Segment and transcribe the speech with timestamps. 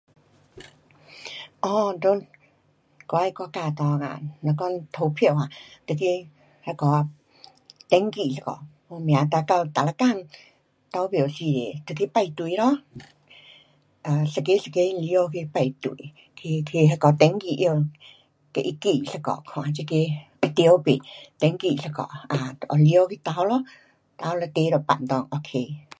[1.65, 1.69] 哦，
[2.03, 2.19] 在我
[3.23, 5.41] 的国家内啊，若讲投票啊
[5.85, 6.05] 就去
[6.65, 6.85] 那个，
[7.91, 8.45] 登记一下，
[8.87, 10.27] 报名哒到哪一天
[10.91, 12.63] 投票时候得去排队咯。
[14.05, 15.95] 啊，一个一个入内去排队，
[16.35, 17.89] 去去那个登记拿
[18.53, 19.95] 给它记一下看这个
[20.41, 21.05] 会对吗？
[21.37, 21.89] 登记一下
[22.31, 23.63] ，um 入内去投咯，
[24.17, 25.85] 投了折了放内 ok